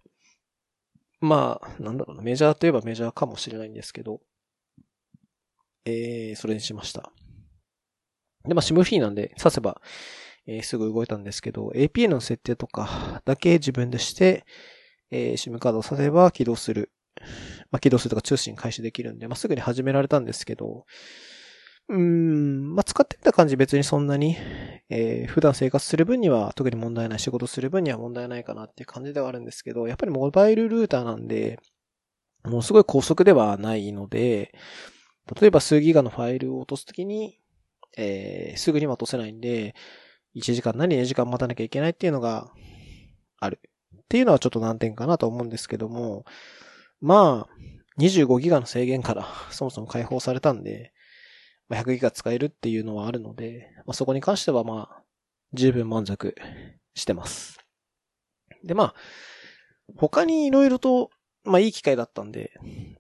[1.20, 4.22] まあ、なんだろうな、メジャーといえばメジャーかもしれないんですけど、
[5.86, 7.12] えー、それにしました。
[8.46, 9.82] で、まあ、SIM フリーなんで、刺せば、
[10.46, 14.46] えー、すぐ動いたんですけど、APN の設定とかだけ自分でして、
[15.12, 16.92] えー、SIM カードを刺せば起動する
[17.72, 20.86] まあ、起動するとか通信開始できるんで、まあ、すぐに始められたんですけど、
[21.90, 24.38] うーん、まあ、使ってみた感じ別にそんなに、
[24.90, 31.60] えー、普段生活する分には特に問題ない、仕事する分には問題ないかなっていう感じではあるんですけど、やっぱりモバイルルーターなんで、
[32.44, 34.54] もうすごい高速ではないので、
[35.40, 37.40] 例えば数ギガのファイルを落とすときに、
[37.98, 39.76] えー、すぐには落とせないんで、
[40.36, 42.52] 1時間なり2時間待たなきゃいけないっていうのが
[43.40, 43.60] ある。
[44.12, 46.26] っていうのはちょっと難点かなと思うんですけども、
[47.00, 50.92] まあ、25ギガの制限から そもそも解放されたんで、
[51.70, 55.04] 100ギガ使えるっていうのはあるので、まあ、そこに関してはまあ、
[55.54, 56.36] 十分満足
[56.94, 57.58] してます。
[58.66, 58.96] でまあ、
[59.96, 61.10] 他に色々と、
[61.46, 62.52] まあいい機会だったんで、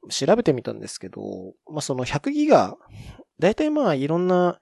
[0.07, 2.77] 調べてみたんですけど、まあその100ギガ、
[3.37, 4.61] だいたいまあいろんな、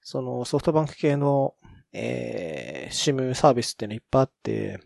[0.00, 1.56] そのソフトバンク系の、
[1.92, 4.80] えー、シムサービスっていうのいっぱいあって、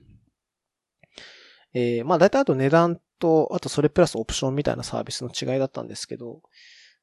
[1.75, 6.41] えー、まあ大体あと値段と、あとそれプラスオプションみたいなサービスの違いだったんですけど、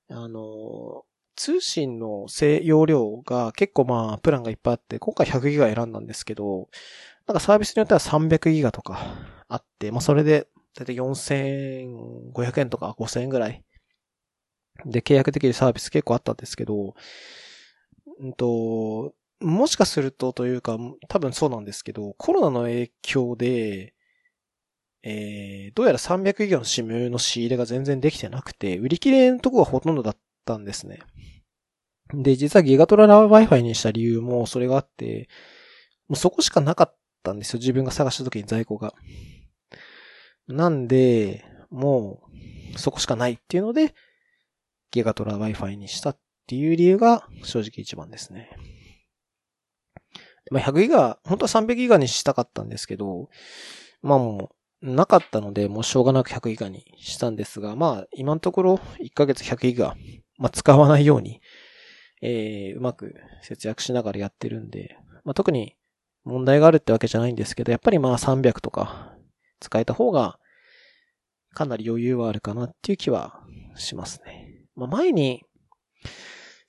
[0.09, 1.03] あの、
[1.35, 2.27] 通信の
[2.63, 6.69] 容量が結構まあ、プランがいっぱいあって、今回100ギガ選んだんですけど、
[7.27, 9.15] なんかサービスによっては300ギガとか
[9.47, 13.65] あって、まあそれで、だいたい4500円とか5000円ぐらい
[14.85, 16.93] で契約できるサービス結構あったんですけど、
[18.19, 23.93] うんと、もしかするとというか、多分そうなんですけど、コロナの影響で、
[25.03, 30.99] えー、どうやら300ギガの SIM の仕入れが全然できてなくて、売り切れのとこがほとんどだったんですね。
[32.13, 35.29] で、実はギガトララ Wi-Fi にした理由もそれがあって、
[36.07, 37.59] もうそこしかなかったんですよ。
[37.59, 38.93] 自分が探した時に在庫が。
[40.47, 42.21] なんで、も
[42.75, 43.95] う、そこしかないっていうので、
[44.91, 48.49] ギガトラ Wi-Fi にしたっていう理由が正直一番ですね。
[50.51, 53.29] まあ、100ギガ、本当は300ギガにしたかったんですけど、
[54.01, 59.95] まあもう、なかったので、もうしょうがなく100ギガにしたんですが、まあ、今のところ1ヶ月100ギガ、
[60.37, 61.41] まあ、使わないように、
[62.21, 65.75] えー、うまく節約しながらやってるんで、まあ、特に
[66.23, 69.15] 問題があるってわけじゃないんですけど、やっぱりまあ300とか
[69.59, 70.39] 使えた方が、
[71.53, 73.41] かなり余裕はあるかなっていう気は
[73.75, 74.65] しますね。
[74.75, 75.43] まあ、前に、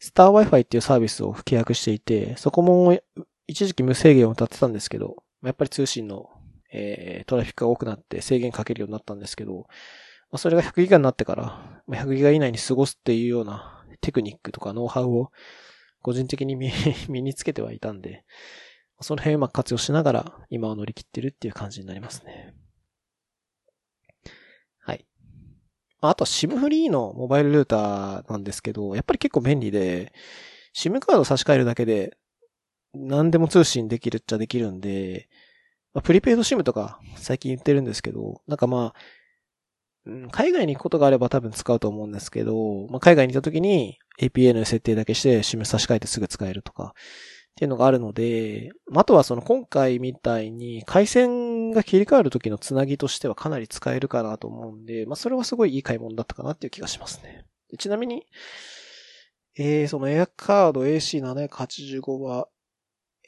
[0.01, 2.99] スター Wi-Fi っていうサービスを契約していて、そこも
[3.47, 6.29] 一時期無制限を立てたんですけど、やっぱり通信の、
[6.73, 9.67] えー、トラフィックが多くなって制限かけるようになったんですけど、
[10.33, 15.31] まあ、それが100ギガになってから、100ギガ以内に過ごすっていうようなテクニックとかノウハウを
[16.01, 16.57] 個人的に
[17.09, 18.25] 身につけてはいたんで、
[19.01, 22.55] その辺うまく活用しながら今を乗り切ってるっていう感じになりますね。
[24.81, 25.07] はい。
[26.01, 30.13] あと SIM フリーのモバイルルーターなんですけど、やっぱり結構便利で、
[30.75, 32.17] SIM カード差し替えるだけで
[32.95, 35.29] 何でも通信できるっちゃできるんで、
[35.95, 38.95] まあ、プリペイド SIM とか最近言ってるんですけど、なんかまあ、
[40.33, 46.95] 海外に行くことがあれば多分使うと思うんですけど、まあ、海外に行った時に APA の設定だけして SIM 差し替えてすぐ使えるとか、
[47.53, 57.45] っていうのがあるので、あとはその今回みたいに回線が切り替わる時のつなぎとしてはかなり使えるかなと思うんで、まあそれはすごいいい買い物だったかなっていう気がしますね。
[57.79, 58.27] ちなみに、
[59.59, 62.49] えー、そのエアカード AC785 は、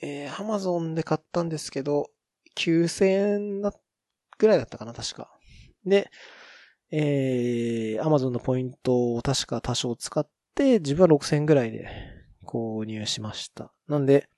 [0.00, 2.08] えー、Amazon で買ったんですけど、
[2.56, 5.30] 9000円ぐらいだったかな、確か。
[5.84, 6.10] で、
[6.90, 11.88] えー、Amazon のポイントを確か多少使って、自分は6000円ぐらいで
[12.44, 13.72] 購入しました。
[13.88, 14.28] なんで、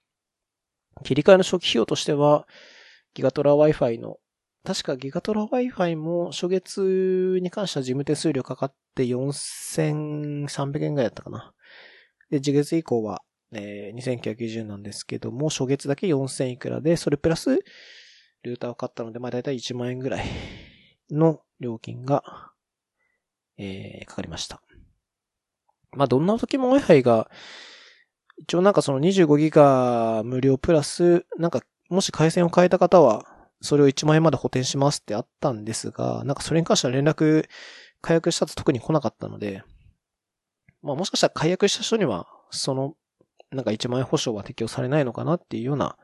[1.05, 2.47] 切り替えの初期費用としては、
[3.15, 4.19] ギガトラ Wi-Fi の、
[4.65, 11.53] 確かギガトラ Wi-Fi も初月に関しては事務手数料かかって4300円ぐらいだったかな。
[12.31, 17.59] で、次月以降は、えー、2990円なんですけども、初月だけ4000いくらで、それプラス、
[18.47, 20.27] ルーターを買ったので、まあ大体1万円ぐらい
[21.11, 22.23] の料金が、
[23.59, 24.63] えー、かかりました。
[25.93, 27.31] まあどんな時も Wi-Fi が
[28.39, 33.25] 一応なんかその25ギガ無料プラス、なんかもし回線を変えた方は、
[33.63, 37.49] それを1万円まで補填しますってあったんですが、なんかそれに関しては連絡、
[38.03, 39.63] 解約したと特に来なかったので、
[40.83, 42.95] まあもしかしたら解約した人には、その、
[43.51, 45.97] なんか1万円保証は適用されないのかなっていうような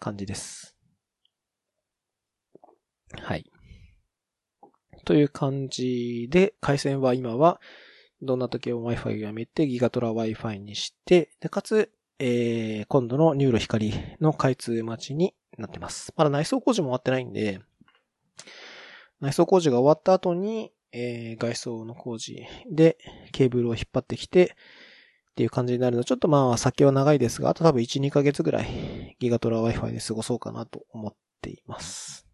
[0.00, 0.71] 感じです。
[3.20, 3.50] はい。
[5.04, 7.60] という感じで、回線は今は
[8.22, 16.12] どんな時も Wi-Fi をやめてギガトラ Wi-Fi にして、で、かつ、えー、今度の NURO 光の開通待ちになってます。
[16.16, 17.60] まだ内装工事も終わってないんで、
[19.20, 22.98] 内装工事が終わった後に、えー、外装の工事で
[23.32, 24.56] ケーブルを引っ張ってきて、
[25.32, 32.26] っていう感じになるので、ちょっとまあ先は長いですが、あと多分1、2ヶ月ぐらいギガトラ Wi-Fi で過ごそうかなと思っています。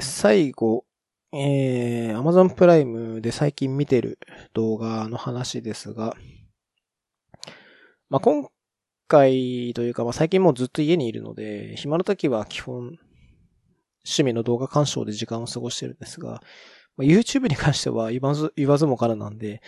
[0.00, 0.84] 最後、
[1.32, 4.18] えー、Amazon プライムで最近見てる
[4.54, 6.16] 動画の話ですが、
[8.08, 8.48] まあ、今
[9.08, 12.98] 回というか、まあ、最近もうずっと家にいるので、暇な時は基本、
[14.04, 16.40] 趣味の動画鑑賞で時間を過ごしてるんですが、
[16.96, 19.60] まあ、YouTube に関しては言わず、言わずもからなんで、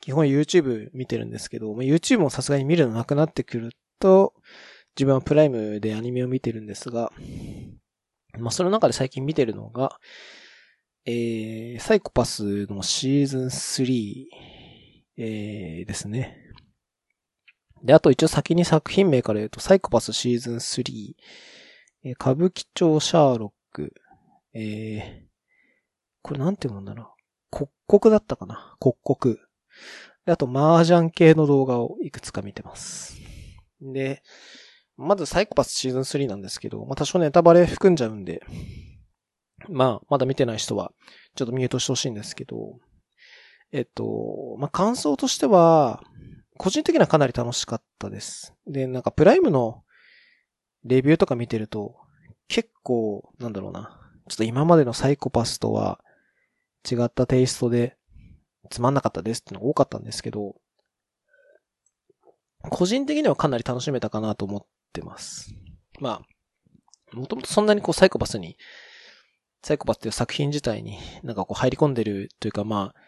[0.00, 4.34] 基本 YouTube 見てるんですけど、まあ、YouTube もさすがに見るのなくなってくると、
[4.96, 7.12] 自分はプライムでアニメを見てるんですが、
[8.38, 9.98] まあ、その中で最近見てるのが、
[11.04, 14.26] えー、サイコパスのシーズン3、
[15.18, 16.38] えー、ですね。
[17.82, 21.14] で、あと一応先に作品名から言うと、サイコパスシーズン3、
[22.04, 23.92] えー、歌舞伎町シャーロック、
[24.54, 25.26] えー、
[26.22, 27.14] これなんて読むんだろ
[27.50, 27.66] う。
[27.88, 28.76] 国国だったかな？
[28.80, 29.36] 国国。
[30.24, 33.20] で、あと麻雀系の動画をいくつか見てます。
[33.80, 34.22] で、
[35.02, 38.42] まずサイコパスシーズン3なんですけど、まあ、多少ネタバレ含んじゃうんで、
[39.68, 40.92] まあ、まだ見てない人は、
[41.34, 42.78] ちょっとミュートしてほしいんですけど、
[43.72, 46.02] えっと、まあ、感想としては、
[46.58, 48.54] 個人的にはかなり楽しかったです。
[48.66, 49.82] で、なんかプライムの
[50.84, 51.96] レビューとか見てると、
[52.48, 56.00] 結構、なんだろうな、ちょっと今までのサイコパスとは
[56.90, 57.96] 違ったテイストで、
[58.70, 60.56] つまんなかったですってのが多かったんですけど、
[62.70, 65.54] 個人的にはかなり楽しめたかなと思ってます。
[66.00, 66.22] ま
[67.12, 68.56] あ、もともとそんなにこうサイコパスに、
[69.62, 73.00] サイコパスっていう作品自体になんかこう入り込んでるというかまあ、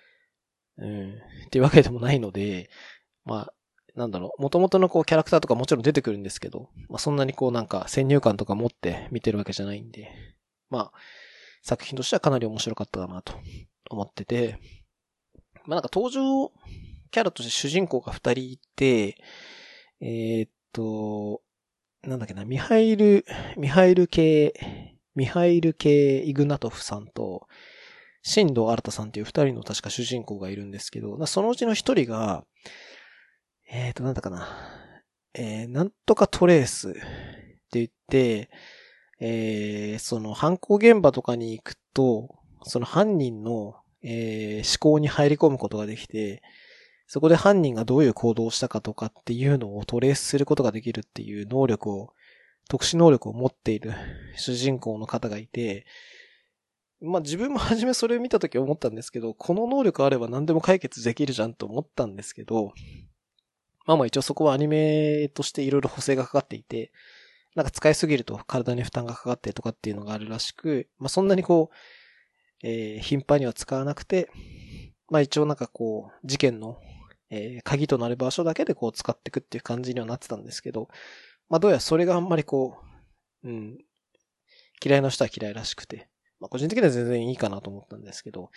[0.78, 1.10] うん、
[1.46, 2.70] っていうわけでもないので、
[3.24, 3.52] まあ、
[3.94, 10.10] なんだろう、元々のこうキャラクターとかもちろん出てくるんですけど、まあそんなにこうなんか先入観とか持って見てるわけじゃないんで、
[10.70, 10.92] まあ、
[11.62, 13.34] 作品としてはかなり面白かったかなと
[13.90, 14.58] 思ってて、
[15.66, 16.50] まあなんか登場
[17.10, 19.16] キャラとして主人公が二人いて、
[20.00, 21.40] えー、っと、
[22.06, 23.24] なんだっけな、ミハイル、
[23.56, 27.46] ミハイル系、ミハイル系イグナトフさんと、
[28.22, 32.44] 新藤新さんっていう二人の確か主人公がいるんですけど、そのうちの一人が、
[33.70, 34.48] えーと、なんだかな。
[35.34, 37.00] えー、なんとかトレースって
[37.72, 38.50] 言って、
[39.20, 46.42] えー、その犯行現場とかに行くと、その犯人の、えー、思考に入り込むことができて、
[47.06, 52.12] そこで犯人がどういう行動をしたかとかっていうのをトレースすることができるっていう能力を、
[52.68, 53.92] 特殊能力を持っている
[54.36, 55.84] 主人公の方がいて、
[57.02, 62.72] まあ自分も初めそれを見た時思ったんですけど、この能力あれば何でも解決できるじゃんと思ったんですけど、
[63.86, 66.90] まあまあ一応そこはアニメとしていろいろ補正がかかっていて、
[67.54, 71.70] なんか使いすぎると体に負担がかかってとかっていうのがあるらしく、まあそんなにこ
[72.62, 74.30] う、えー、頻繁には使わなくて、
[75.10, 76.78] まあ一応なんかこう、事件の、
[77.30, 80.88] えー、鍵となる場所だけでこう使っていくっていう感じにはなってたんですけど、
[81.48, 82.78] まあどうやらそれがあんまりこ
[83.42, 83.78] う、うん、
[84.84, 86.08] 嫌いな人は嫌いらしくて、
[86.40, 88.50] まあ個人的には全然いいかなと思ったんですけど、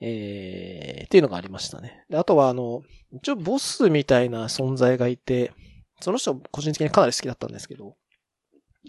[0.00, 2.04] えー、っていうのがありましたね。
[2.10, 5.52] で、あとはあの、一応ボスみたいな存在がいて、
[6.00, 7.96] その人個人的にかなり好きだったんですけど、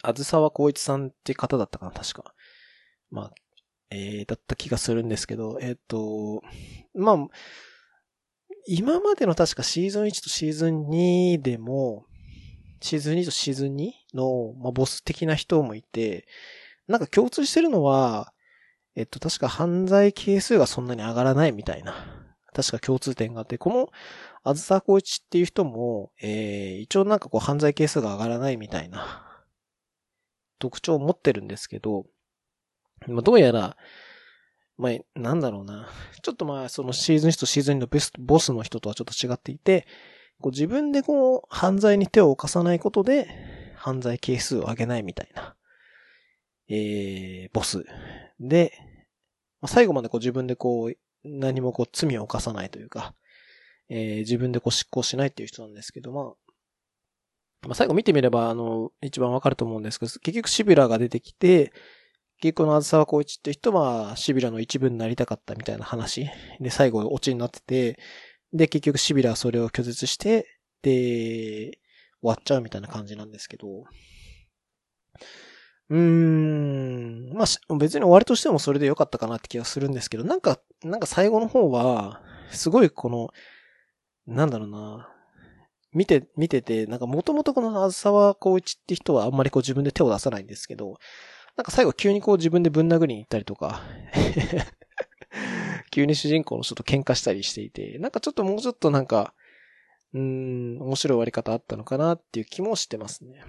[0.04, 2.34] あずさわこういちさんって方だったかな、確か。
[3.10, 3.32] まあ、
[3.90, 6.44] えー、だった気がするんですけど、えっ、ー、と、
[6.94, 7.28] まあ、
[8.70, 12.06] 今までの確かシーズン1とシーズン2でも、
[12.82, 16.28] シーズン2とシーズン2の、まあ、ボス的な人もいて、
[16.88, 18.34] なんか共通してるのは、
[18.96, 21.94] えっと、確か犯罪係数がそんなに上がらないみたいな、
[22.54, 23.90] 確か共通点があって、この、
[24.44, 29.46] あずさこいちっていう人も、えー、一応なんかこう犯罪係数が上がらないみたいな、
[30.60, 32.06] 特徴を持ってるんですけど、
[33.08, 33.78] まあ、どうやら、
[34.78, 35.90] まあ、なんだろうな。
[36.22, 39.88] ちょっとまあ、そのシーズン1とシーズン2のベスト、ボスの人とはちょっと違っていて、
[40.40, 43.28] こう自分でこう、犯罪に手を犯さないことで、
[43.76, 45.56] 犯罪係数を上げないみたいな、
[46.70, 47.86] えー、ボス
[48.40, 48.74] で、
[49.62, 53.16] まあ最後までこう自分でこう、何もこう罪を犯さないというか、
[53.90, 56.26] えー、自分でこう執行しないっていう人なんですけど、まあ、
[57.64, 61.74] まあ、最後見てみれば、あの、一番わかると思うんですけど、結局シビラが出てきて、
[62.40, 66.30] 結局のあずさわこういちって人は、シビラの一部になりたかったみたいな話。
[66.60, 68.00] で、最後、オチになってて、
[68.54, 71.80] で、結局シビラはそれを拒絶して、で、
[72.22, 73.86] 終わっちゃうみたいな感じなんですけど、
[75.90, 77.34] うーん。
[77.34, 82.22] まあ、別に終わりとしてもそれで良かったかなって気がするんですけど、なんか、なんか最後の方は、
[82.52, 83.30] すごいこの、
[84.28, 85.10] なんだろうな。
[85.94, 90.98] 見て、見てて、なんかもともとこのあずさわこういちって人はあんまりこう自分で手を出さないんですけど、
[91.58, 93.82] なんか最後急にこう自分でぶん殴りに行ったりとか
[95.92, 99.34] 急に主人公の人と喧嘩したりしていて、なんかちょっともうちょっとなんか、
[100.14, 103.42] うん、面白い終わり方あったのかなっていう気もしてますね。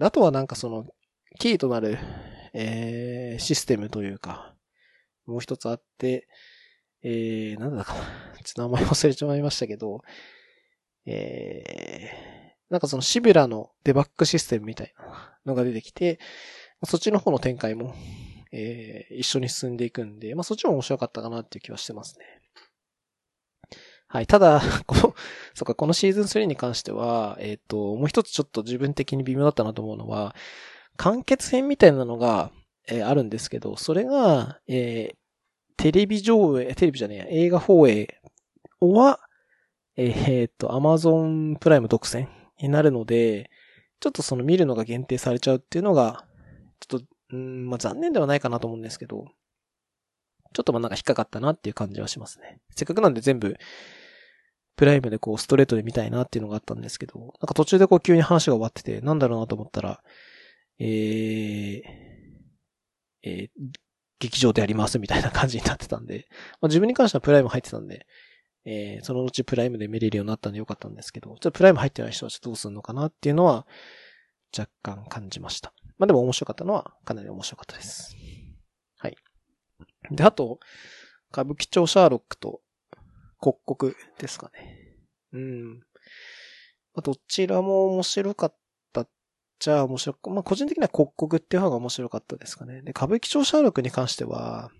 [0.00, 0.86] あとはなんかその、
[1.38, 1.98] キーとなる、
[2.54, 4.54] えー、システムというか、
[5.26, 6.26] もう一つあって、
[7.02, 8.00] えー、なんだかな。
[8.42, 10.02] ちょっと名前忘れちまいましたけど、
[11.06, 16.18] えー、なんかそのシビラのデバッグシステムみたいなのが出てきて、
[16.84, 17.94] そっちの方の展開も、
[18.52, 22.24] えー、一緒に進んでいくんで、まあそっちも面白かったかなっていう気はしてますね。
[24.08, 24.26] はい。
[24.26, 25.14] ただ、 この、
[25.54, 30.34] そっか、このシーズン3に関しては、えっ、ー、と、もう一つちょっと自分的に微妙だったなと思うのは、
[30.96, 32.52] 完結編みたいなのが、
[32.88, 35.16] えー、あるんですけど、それが、えー、
[35.78, 38.20] テレビ上映、テレビじゃねえや、映画放映
[38.80, 39.18] は、
[39.96, 43.50] えー、えー、っと、アマゾンプライム独占になるので、
[44.00, 46.26] ちょっとその見るのが限定されちゃうっていうのが、
[46.86, 49.24] ちょっと、うん、まあ、残念ではないかなと思うんですけど、
[50.54, 52.60] ちょっとま、なんか引っかかったなっていう感じはしますね。
[52.74, 53.56] せっかくなんで全部、
[54.76, 60.02] プライムでこうストレートで見たいなっていうのがあったんですけど、なんか途中でこう急に話が終わってて、なんだろうなと思ったら、
[60.78, 61.82] えー、
[63.22, 63.48] えー、
[64.18, 66.26] 劇場でやりますみたいな感じになってたんで、
[66.60, 68.06] まあ、自分に関してはプライム入ってたんで、
[68.64, 73.66] えー、そのうちプライムで見れるようになったんでよかったんですけど、ちょっとプライム入ってない人はちょっとどうするのかなっていうのは
[74.56, 75.72] 若干感じました。
[76.02, 78.16] まあでも面白かったのはかなり面白かったです。
[78.98, 79.16] はい。
[80.10, 80.58] で、あと、
[81.30, 82.60] 歌舞伎町シャーロックと
[83.38, 84.96] 刻々ですかね。
[85.32, 85.78] うん。
[85.78, 85.84] ま
[86.96, 88.54] あ、どちらも面白かっ
[88.92, 89.08] たっ
[89.60, 92.82] ちゃ面白く、まあ個人的には国国っていう方が面白かったですかね。
[92.82, 94.72] で、歌舞伎町シャーロックに関しては、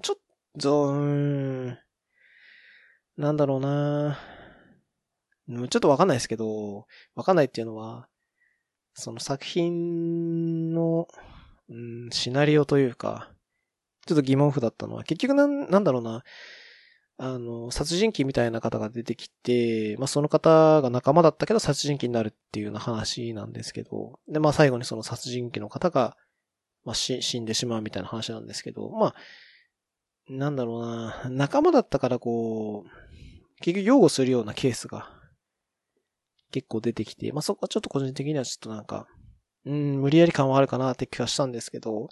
[0.00, 0.16] ちょっ
[0.62, 1.78] と、うん、
[3.16, 4.16] なんだろうな
[5.48, 8.08] ちょっとわかんないですけど、わかんないっていうのは、
[8.98, 11.06] その作品の、
[11.70, 13.30] うん、シナリオというか、
[14.06, 16.24] ちょっと疑問符だったのは、結局なん、なんだろうな、
[17.16, 26.16] あの、殺人鬼みたいな方が出てきて、まあ、その方が仲間だったけど殺人鬼になるっていうような話なんですけど、で、まあ、最後にその殺人鬼の方が、
[26.84, 29.14] まあ、死んでしまうみたいな話なんですけど、まあ、
[30.28, 32.90] なんだろうな、仲間だったからこう、
[33.60, 35.17] 結局擁護するようなケースが
[36.50, 39.06] 結構出てきて、まあ、そこはちょっと個人的にはちょっとなんか、
[39.66, 42.08] うん、無理やり感はあるかなって気はしたんですけど、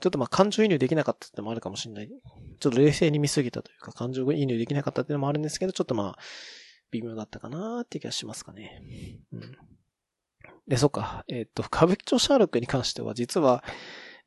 [0.00, 2.08] ちょっとまあ感情移入できなかったってのもあるかもしれない。
[2.08, 6.18] ちょっと冷静に見すぎたというか、感情移入できなかったってのもあるんですけど、ちょっとまあ、
[6.90, 8.82] 微妙だったかなって気がしますかね。
[9.32, 9.56] うん。
[10.68, 11.24] で、そっか。
[11.28, 13.64] えっ、ー、と、歌舞伎町シャーロックに関しては、実は、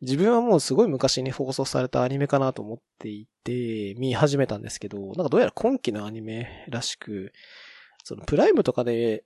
[0.01, 7.34] 自分はもうすごい昔に放送されたアニメかなと思っていて、見始めたんですけど、なんかどうやら今期のアニメらしく、
[8.04, 9.24] そのプライムとかで、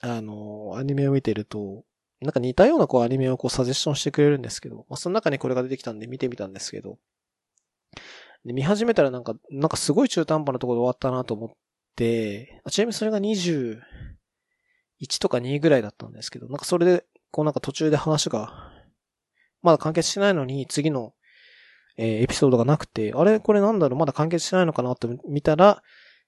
[0.00, 1.84] あの、アニメを見てると、
[2.20, 6.98] なんか似たようなこうアニメをこうサジェスションしてくれるんですけど、まあ、その中にこれが出てきたんで見てみたんですけど、
[8.44, 11.50] で見始めたらなんか、なんかすごい中途半端なところで終わったなと思っ
[11.96, 13.80] て、ちなみにそれが21
[15.20, 18.72] とか2ぐらいだったんですけど、なんかそれで、こうなんか途中で話が、
[19.62, 21.12] まだ完結しないのに次の、
[21.96, 23.40] えー、エピソードがなくて、あれ？
[23.40, 23.98] これなんだろう？
[23.98, 24.92] まだ完結しないのかな？
[24.92, 25.82] って見たら、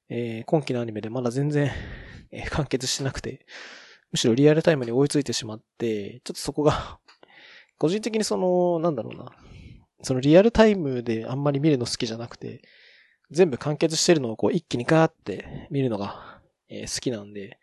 [0.08, 1.70] えー、今期のアニメでまだ全然、
[2.30, 3.46] え、完結してなくて、
[4.10, 6.98] むしろリアルタイムに追いついてしまって、ちょっとそこが
[7.78, 9.32] 個人的にその、なんだろうな、
[10.02, 12.62] そのリアルタイムであんまり見るの好きじゃなくて、
[13.30, 17.58] 全部完結してるのをこう一気にガーって見るのが、え、好きなんで、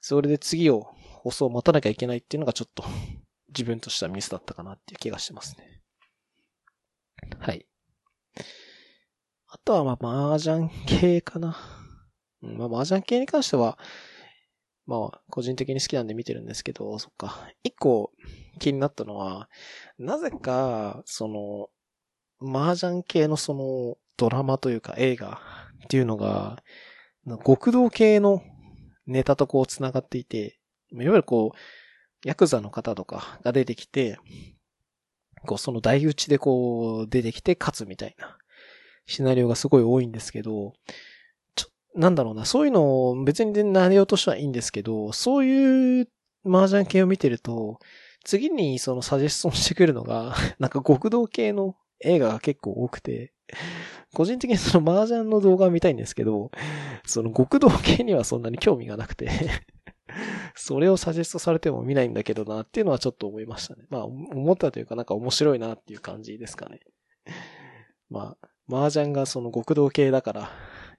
[0.00, 0.82] それで次を
[1.22, 2.84] 放送を待たなきゃいけないっていうのがちょっと
[3.48, 5.80] 自分としてはミスだったかなっていう気がしてますね。
[7.38, 7.66] はい。
[9.54, 11.56] あとはまあ麻雀系かな。
[12.42, 13.78] うん、まあ麻雀系に関しては、
[14.84, 17.48] まあ、個人的に好きなんで見てるんですけど、そっか。
[17.62, 18.10] 一個
[18.58, 19.48] 気になったのは、
[19.96, 21.68] なぜか、その、
[22.42, 25.40] 麻雀系のそのドラマというか映画
[25.84, 26.60] っていうのが、
[27.46, 28.42] 極道系の
[29.06, 30.58] ネタとこう繋がっていて、
[30.90, 34.18] いわゆるこう、ヤクザの方とかが出てきて、
[35.46, 38.36] こうその台打ちでこう出てきて勝つみたいな
[39.06, 40.72] シナリオがすごい多いんですけど、
[41.54, 46.08] ちょなんだろうな、そういうのを別に内容としてはいいんですけど、そういう
[46.46, 47.78] 麻雀系を見てると、
[48.24, 53.32] 次にそのサジェストンしてくるのが、 なんか極道系の映画が結構多くて、
[54.14, 56.50] 個人的にその麻雀の動画を見たいんですけど、
[57.06, 59.28] その極道系にはそんなに興味がなくて
[60.54, 63.84] それをサジェストされても見ないんだけどなっていうのはちょっと思いましたね。
[63.90, 66.80] まあ、思ったというかなんか面白いなっていう感じですかね。
[68.08, 70.50] まあ、麻雀がその極道系だから、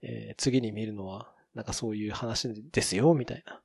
[0.02, 3.62] えー、次に見るのは、なんかそういう話ですよ、みたいな。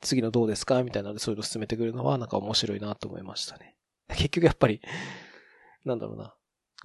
[0.00, 3.76] 次のどうですかみたいなのでそういうの進めてくるのは、なんか面白いなと思いましたね。
[4.08, 4.80] 結局やっぱり、
[5.84, 6.34] なんだろうな。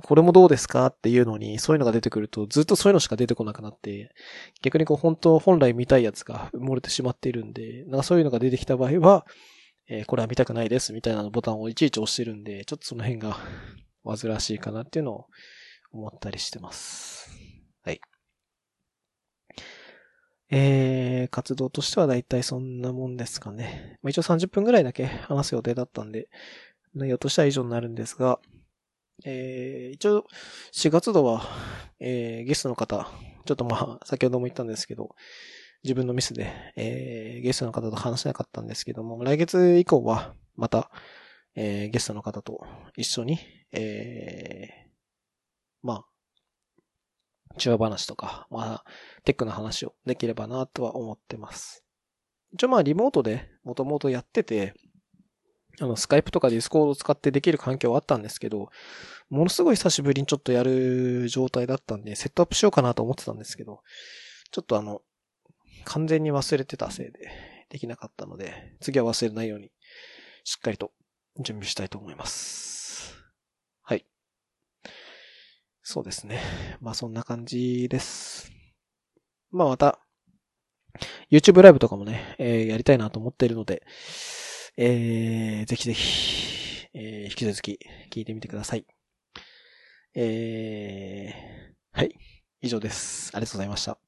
[0.03, 4.13] これもどうですかっていうのに、そういうのが出てくると、ずっとそういうのしか出てこなくなって、
[4.61, 9.25] 逆にこう本当、本来見たいやつが埋もれてしまっているんで、なんかそういうのが出てきた場合は、
[9.87, 13.37] えー、これは見たくないですみたいなボタンをいちいち押してるんで、ちょっとその辺が
[14.03, 15.25] 煩わしいかなっていうのを
[15.95, 17.29] 思ったりしてます。
[17.83, 18.01] はい。
[20.51, 23.97] えー、活動としてはだいたいそんなもんですかね。
[24.03, 26.27] まあ、一応30分ぐらいだけ話す予定だったんで、
[26.93, 28.39] 内容としては以上になるんですが、
[29.23, 30.25] えー、一応、
[30.73, 31.43] 4月度は、
[31.99, 33.09] えー、ゲストの方、
[33.45, 35.15] ちょっとまあ、先ほども言ったんですけど、
[35.83, 40.91] 自分のミスで、えー、ゲストの方と話せなかったんですけども、来月以降は、また、
[41.55, 42.65] えー、ゲストの方と
[42.97, 43.39] 一緒に、
[43.71, 44.84] えー、
[45.85, 46.05] まあ、
[47.57, 48.85] 中話話とか、まあ、
[49.23, 51.83] テックの話をできればなとは思ってます。
[52.53, 54.73] 一応まあ、リモートでもともとやってて、
[55.79, 58.69] あの、スカイプとかディスコードを使ってできる環境はあったんですけど、
[59.29, 63.81] ものすごい久しぶりにちょっとやる状態だったんで、セットアップしようかなと思ってたんですけど、
[64.51, 65.01] ちょっとあの、
[65.83, 67.19] 完全に忘れてたせいで
[67.69, 69.71] できなかったので、次は忘れないように、
[70.45, 70.91] しっかりと
[71.39, 73.15] 準備したいと思います。
[73.81, 74.05] はい。
[75.87, 76.41] そうですね。
[76.81, 78.51] まあそんな感じです。
[79.51, 79.99] まあまた、
[81.29, 83.83] YouTube ライブとかもね、えー、やりたいなと思っているので、
[84.77, 87.79] えー、ぜひぜひ、えー、引き続き
[88.09, 88.87] 聞いてみてください。
[90.15, 92.15] えー、はい。
[92.61, 93.29] 以上です。
[93.35, 94.04] ありがとうございました。